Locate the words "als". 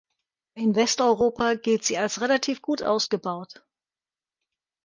1.99-2.21